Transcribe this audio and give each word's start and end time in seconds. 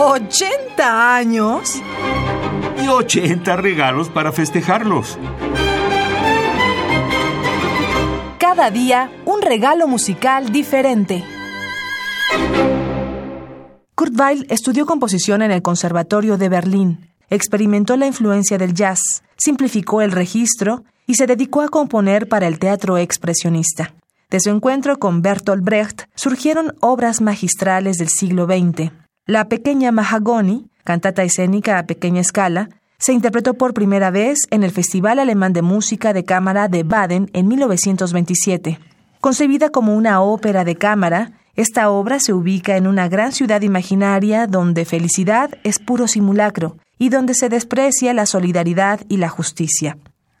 ¿80 0.00 0.80
años? 0.80 1.82
Y 2.82 2.88
80 2.88 3.54
regalos 3.56 4.08
para 4.08 4.32
festejarlos. 4.32 5.18
Cada 8.38 8.70
día 8.70 9.12
un 9.26 9.42
regalo 9.42 9.86
musical 9.86 10.52
diferente. 10.52 11.22
Kurt 13.94 14.18
Weill 14.18 14.46
estudió 14.48 14.86
composición 14.86 15.42
en 15.42 15.50
el 15.50 15.60
Conservatorio 15.60 16.38
de 16.38 16.48
Berlín, 16.48 17.10
experimentó 17.28 17.98
la 17.98 18.06
influencia 18.06 18.56
del 18.56 18.72
jazz, 18.72 19.22
simplificó 19.36 20.00
el 20.00 20.12
registro 20.12 20.82
y 21.06 21.16
se 21.16 21.26
dedicó 21.26 21.60
a 21.60 21.68
componer 21.68 22.26
para 22.26 22.46
el 22.46 22.58
teatro 22.58 22.96
expresionista. 22.96 23.92
De 24.30 24.40
su 24.40 24.48
encuentro 24.48 24.98
con 24.98 25.20
Bertolt 25.20 25.62
Brecht 25.62 26.04
surgieron 26.14 26.74
obras 26.80 27.20
magistrales 27.20 27.98
del 27.98 28.08
siglo 28.08 28.46
XX. 28.46 28.92
La 29.30 29.44
pequeña 29.44 29.92
Mahagoni, 29.92 30.66
cantata 30.82 31.22
escénica 31.22 31.78
a 31.78 31.86
pequeña 31.86 32.20
escala, 32.20 32.68
se 32.98 33.12
interpretó 33.12 33.54
por 33.54 33.74
primera 33.74 34.10
vez 34.10 34.40
en 34.50 34.64
el 34.64 34.72
Festival 34.72 35.20
Alemán 35.20 35.52
de 35.52 35.62
Música 35.62 36.12
de 36.12 36.24
Cámara 36.24 36.66
de 36.66 36.82
Baden 36.82 37.30
en 37.32 37.46
1927. 37.46 38.80
Concebida 39.20 39.70
como 39.70 39.94
una 39.94 40.20
ópera 40.20 40.64
de 40.64 40.74
cámara, 40.74 41.30
esta 41.54 41.90
obra 41.90 42.18
se 42.18 42.32
ubica 42.32 42.76
en 42.76 42.88
una 42.88 43.06
gran 43.08 43.30
ciudad 43.30 43.62
imaginaria 43.62 44.48
donde 44.48 44.84
felicidad 44.84 45.50
es 45.62 45.78
puro 45.78 46.08
simulacro 46.08 46.78
y 46.98 47.08
donde 47.08 47.34
se 47.34 47.48
desprecia 47.48 48.12
la 48.12 48.26
solidaridad 48.26 49.02
y 49.08 49.18
la 49.18 49.28
justicia. 49.28 49.96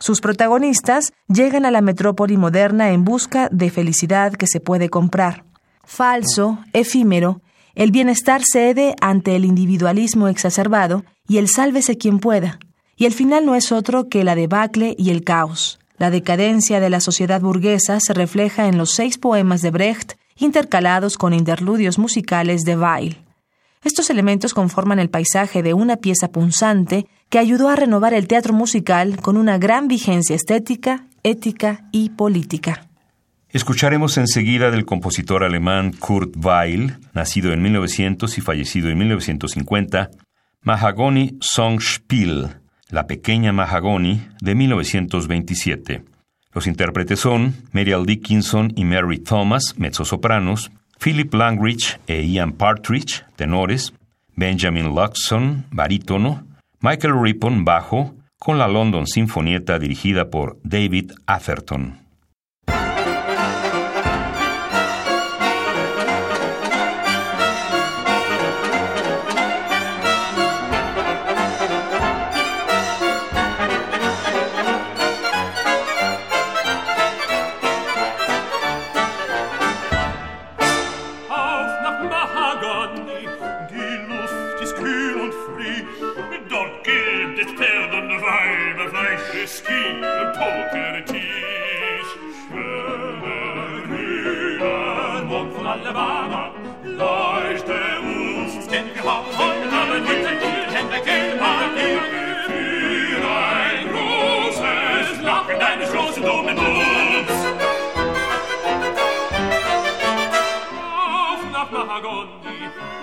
Sus 0.00 0.20
protagonistas 0.20 1.12
llegan 1.28 1.66
a 1.66 1.70
la 1.70 1.82
metrópoli 1.82 2.36
moderna 2.36 2.90
en 2.90 3.04
busca 3.04 3.48
de 3.52 3.70
felicidad 3.70 4.32
que 4.32 4.48
se 4.48 4.58
puede 4.58 4.88
comprar. 4.88 5.44
Falso, 5.84 6.58
efímero, 6.72 7.42
el 7.74 7.90
bienestar 7.90 8.42
cede 8.44 8.94
ante 9.00 9.36
el 9.36 9.44
individualismo 9.44 10.28
exacerbado 10.28 11.04
y 11.28 11.38
el 11.38 11.48
sálvese 11.48 11.96
quien 11.96 12.18
pueda. 12.18 12.58
Y 12.96 13.06
el 13.06 13.12
final 13.12 13.46
no 13.46 13.54
es 13.54 13.72
otro 13.72 14.08
que 14.08 14.24
la 14.24 14.34
debacle 14.34 14.94
y 14.98 15.10
el 15.10 15.24
caos. 15.24 15.78
La 15.98 16.10
decadencia 16.10 16.80
de 16.80 16.90
la 16.90 17.00
sociedad 17.00 17.40
burguesa 17.40 18.00
se 18.00 18.12
refleja 18.14 18.66
en 18.66 18.76
los 18.76 18.90
seis 18.90 19.18
poemas 19.18 19.62
de 19.62 19.70
Brecht 19.70 20.12
intercalados 20.36 21.16
con 21.16 21.32
interludios 21.32 21.98
musicales 21.98 22.62
de 22.62 22.76
Weil. 22.76 23.18
Estos 23.84 24.10
elementos 24.10 24.54
conforman 24.54 24.98
el 24.98 25.10
paisaje 25.10 25.62
de 25.62 25.74
una 25.74 25.96
pieza 25.96 26.28
punzante 26.28 27.06
que 27.28 27.38
ayudó 27.38 27.68
a 27.68 27.76
renovar 27.76 28.14
el 28.14 28.28
teatro 28.28 28.52
musical 28.52 29.20
con 29.20 29.36
una 29.36 29.58
gran 29.58 29.88
vigencia 29.88 30.36
estética, 30.36 31.06
ética 31.22 31.88
y 31.90 32.10
política. 32.10 32.88
Escucharemos 33.52 34.16
enseguida 34.16 34.70
del 34.70 34.86
compositor 34.86 35.44
alemán 35.44 35.92
Kurt 35.92 36.34
Weill, 36.42 36.96
nacido 37.12 37.52
en 37.52 37.60
1900 37.60 38.38
y 38.38 38.40
fallecido 38.40 38.88
en 38.88 38.96
1950, 38.96 40.08
Mahagoni 40.62 41.36
Songspiel, 41.42 42.48
La 42.88 43.06
pequeña 43.06 43.52
Mahagoni, 43.52 44.22
de 44.40 44.54
1927. 44.54 46.02
Los 46.54 46.66
intérpretes 46.66 47.20
son 47.20 47.54
Muriel 47.72 48.06
Dickinson 48.06 48.72
y 48.74 48.86
Mary 48.86 49.18
Thomas, 49.18 49.74
mezzosopranos, 49.76 50.70
Philip 50.98 51.34
Langridge 51.34 52.00
e 52.06 52.22
Ian 52.22 52.52
Partridge, 52.52 53.26
tenores, 53.36 53.92
Benjamin 54.34 54.94
Luxon, 54.94 55.66
barítono, 55.70 56.46
Michael 56.80 57.20
Rippon, 57.22 57.66
bajo, 57.66 58.14
con 58.38 58.56
la 58.56 58.66
London 58.66 59.06
Sinfonieta 59.06 59.78
dirigida 59.78 60.30
por 60.30 60.58
David 60.64 61.12
Atherton. 61.26 62.02
spelende 87.54 88.16
weiberfleisch, 88.22 89.44
es 89.44 89.62
gibt 89.64 89.78
im 89.78 90.32
Pokertisch. 90.32 92.10
Schöne 92.48 93.82
Rühren, 93.88 95.28
von 95.52 95.64
baba, 95.92 96.44
leuchte 96.82 97.78
uns 98.00 98.66
den 98.68 98.94
Gehauch. 98.94 99.26
Heute 99.38 99.70
haben 99.70 99.92
wir 99.92 100.00
den 100.00 100.38
Hände 100.74 101.40
mal 101.40 101.68
für 102.46 103.22
ein 103.28 103.84
großes 103.92 105.22
Lachen 105.22 105.58
deines 105.58 105.92
großen 105.92 106.22
dummen 106.22 106.56
Munds. 106.56 107.38
Auf 110.94 111.40
nach 111.52 111.70
Mahagondi, 111.70 112.58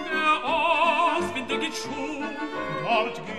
der 0.05 0.33
Ostwinde 0.43 1.57
geht 1.59 1.75
schon, 1.75 2.23
dort 2.83 3.15
geht 3.27 3.38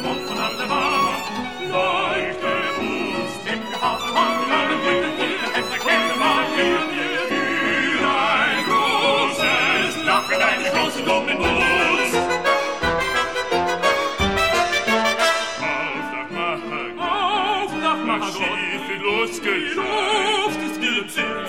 Kopf 0.04 0.32
und 0.32 0.40
an 0.40 0.58
der 0.58 0.70
Wand, 0.70 1.26
leichte 1.70 2.52
Wurst 2.78 3.44
im 3.46 3.62
Gehaben, 3.72 4.10
Handlernen, 4.16 4.80
Blicken, 4.84 5.14
Wunder, 5.20 5.50
Hemden, 5.54 5.80
Kämpfen, 5.86 6.20
Magier, 6.20 6.82
für 7.28 8.08
ein 8.08 8.60
großes 8.70 9.94
Lachen, 10.06 10.42
eine 10.42 10.68
große 10.72 11.02
Domino's. 11.04 11.80
losgescheit. 19.02 19.70
Die 19.70 19.76
Luft 19.76 20.62
ist 20.64 20.80
gezählt. 20.82 21.49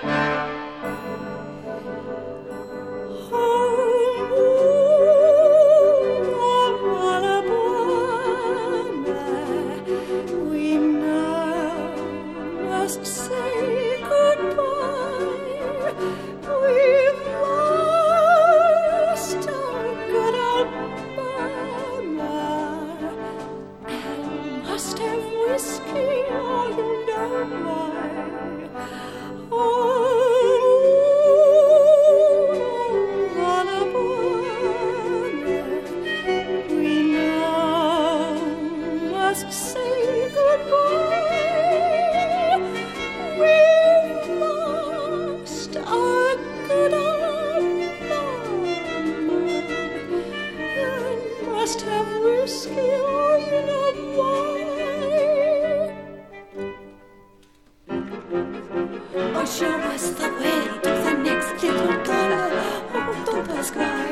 Show 59.51 59.67
us 59.67 60.11
the 60.11 60.29
way 60.39 60.63
to 60.81 60.89
the 61.03 61.13
next 61.13 61.61
little 61.61 62.03
dollar. 62.05 62.49
Oh, 62.93 63.23
don't 63.25 63.49
ask 63.49 63.75
why, 63.75 64.07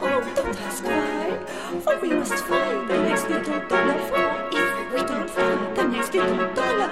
oh, 0.00 0.32
don't 0.36 0.60
ask 0.60 0.84
why. 0.84 1.36
For 1.82 2.00
we 2.00 2.10
must 2.10 2.34
find 2.44 2.88
the 2.88 2.98
next 3.02 3.28
little 3.28 3.60
dollar. 3.66 3.98
For 4.08 4.48
if 4.52 4.92
we 4.94 5.00
don't 5.02 5.28
find 5.28 5.76
the 5.76 5.84
next 5.88 6.14
little 6.14 6.54
dollar, 6.54 6.90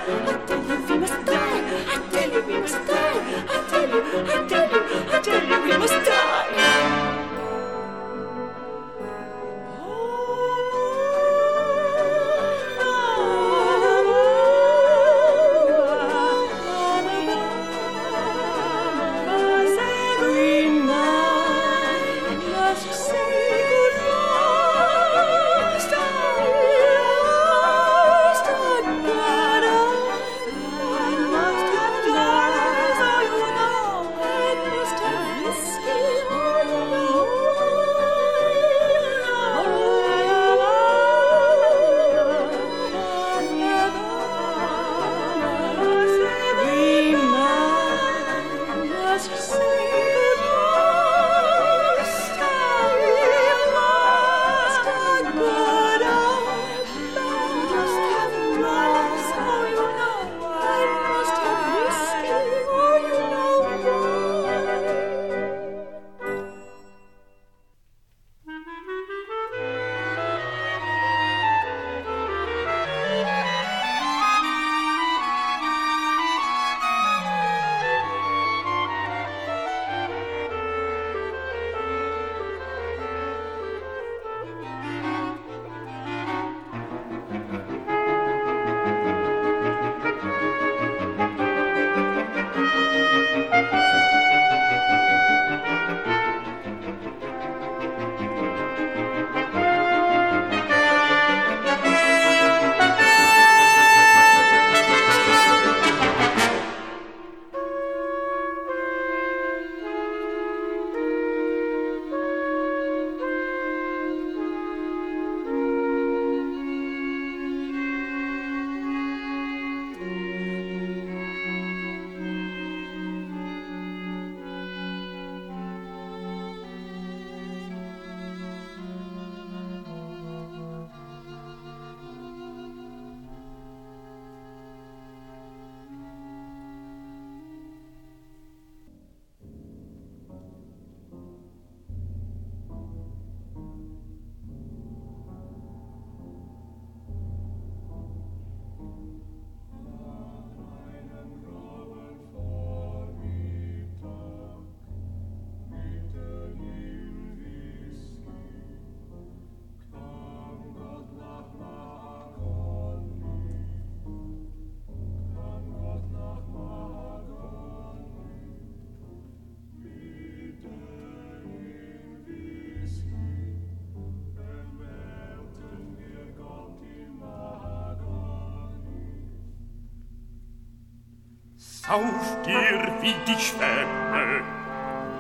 Auf 181.88 182.42
dir 182.46 182.92
wie 183.00 183.14
die 183.26 183.42
Schwämme, 183.42 184.40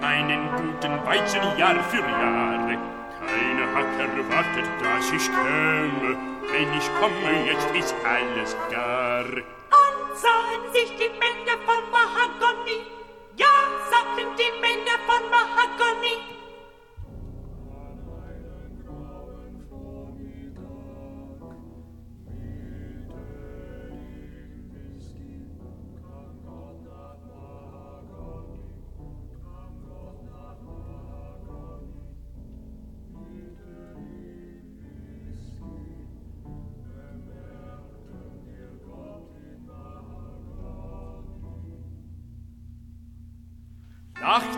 meinen 0.00 0.48
guten 0.56 1.04
Weizen 1.04 1.42
Jahr 1.58 1.82
für 1.90 1.98
Jahre. 1.98 2.78
Keiner 3.18 3.74
hat 3.74 3.98
erwartet, 3.98 4.70
dass 4.80 5.10
ich 5.10 5.26
käme, 5.26 6.16
wenn 6.52 6.72
ich 6.78 6.88
komme, 7.00 7.46
jetzt 7.46 7.68
ist 7.74 7.96
alles 8.06 8.56
gar. 8.70 9.24
Ansahen 9.24 10.72
sich 10.72 10.96
die 10.96 11.10
Männer 11.18 11.58
von 11.66 11.82
Mahagoni, 11.90 12.86
ja, 13.36 13.46
sagten 13.90 14.30
die 14.38 14.60
Männer 14.60 14.98
von 15.04 15.30
Mahagoni. 15.30 16.41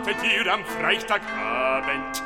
Ihr 0.07 0.53
am 0.53 0.63
Freitagabend, 0.65 2.23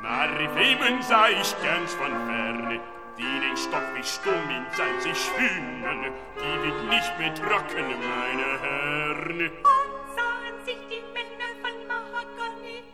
Marifemen 0.00 1.02
sah 1.02 1.28
ich 1.28 1.54
ganz 1.60 1.92
von 1.94 2.12
ferne, 2.26 2.80
die 3.18 3.40
den 3.40 3.56
Stoff 3.56 3.82
wie 3.94 4.04
stumm 4.04 4.48
in 4.48 4.64
salzig 4.76 5.16
schwimmen, 5.16 6.12
die 6.36 6.62
wird 6.64 6.84
nicht 6.88 7.18
mehr 7.18 7.34
trocken, 7.34 7.86
meine 7.98 8.60
Herren. 8.62 9.50
Ansahen 9.64 10.64
sich 10.64 10.78
die 10.88 11.02
Männer 11.12 11.50
von 11.62 11.76
Mahagoni, 11.88 12.84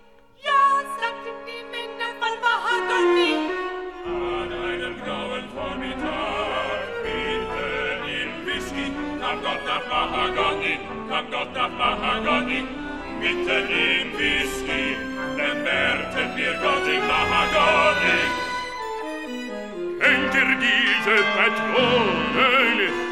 ja, 0.42 0.80
sagten 0.98 1.36
die 1.46 1.64
Männer 1.70 2.12
von 2.18 2.34
Mahagoni. 2.40 3.32
An 4.06 4.50
einem 4.64 4.96
grauen 5.04 5.46
Vormittag, 5.54 6.88
mitten 7.02 8.02
im 8.08 8.46
Whisky, 8.46 8.86
kam 9.20 9.36
Gott 9.42 9.62
nach 9.66 9.84
Mahagoni, 9.90 10.74
kam 11.10 11.30
Gott 11.30 11.52
nach 11.54 11.70
Mahagoni, 11.70 12.60
Petronen 21.42 23.11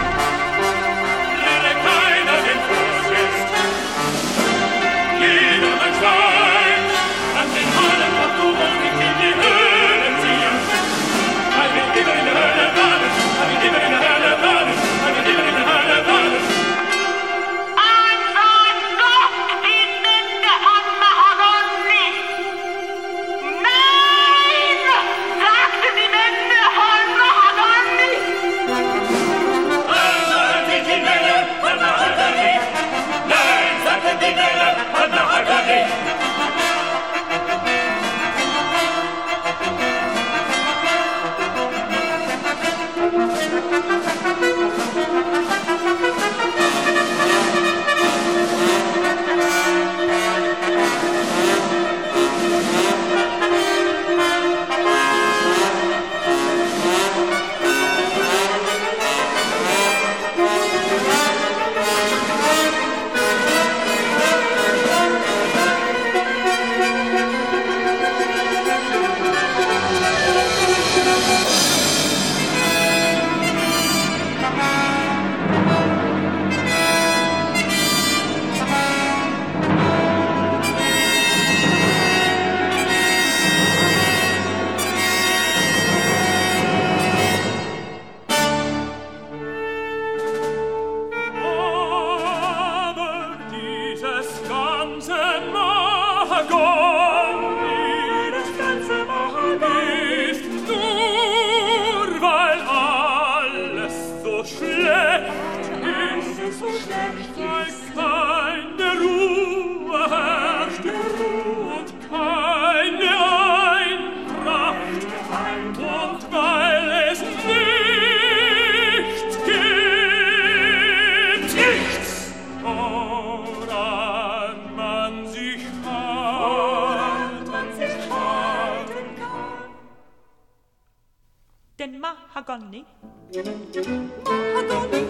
Denn 131.81 131.99
Mahagoni, 131.99 132.85
Mahagoni, 133.33 135.07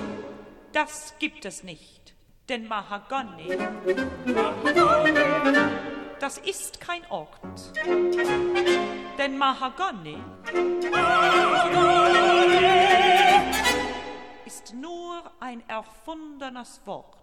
das 0.72 1.14
gibt 1.20 1.44
es 1.44 1.64
nicht. 1.64 2.16
Denn 2.48 2.66
Mahagoni, 2.66 3.58
das 6.22 6.38
ist 6.38 6.80
kein 6.80 7.06
Ort. 7.10 7.38
Denn 9.18 9.38
Mahagoni 9.38 10.18
ist 14.46 14.74
nur 14.74 15.30
ein 15.42 15.68
erfundenes 15.68 16.80
Wort. 16.86 17.21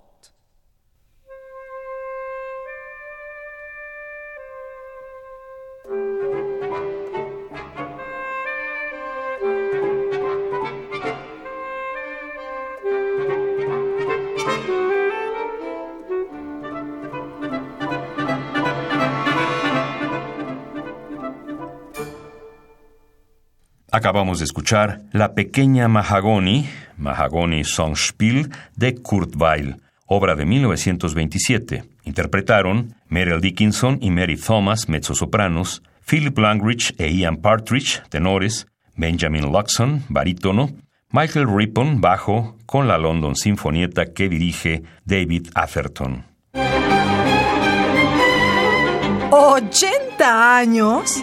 Acabamos 23.90 24.38
de 24.38 24.44
escuchar 24.44 25.00
La 25.12 25.34
pequeña 25.34 25.88
Mahagoni, 25.88 26.68
Mahagoni 26.98 27.64
Songspiel 27.64 28.50
de 28.76 28.94
Kurt 28.96 29.34
Weill, 29.34 29.76
obra 30.06 30.36
de 30.36 30.44
1927. 30.44 31.84
Interpretaron 32.04 32.94
Meryl 33.08 33.40
Dickinson 33.40 33.98
y 34.02 34.10
Mary 34.10 34.36
Thomas, 34.36 34.90
mezzosopranos, 34.90 35.82
Philip 36.06 36.36
Langridge 36.36 36.94
e 36.98 37.08
Ian 37.10 37.38
Partridge, 37.38 38.02
tenores, 38.10 38.66
Benjamin 38.94 39.50
Luxon, 39.50 40.04
barítono, 40.10 40.70
Michael 41.10 41.46
Rippon, 41.48 42.02
bajo, 42.02 42.58
con 42.66 42.88
la 42.88 42.98
London 42.98 43.36
Sinfonietta 43.36 44.12
que 44.12 44.28
dirige 44.28 44.82
David 45.06 45.48
Atherton. 45.54 46.26
¿80 49.30 50.20
años? 50.20 51.22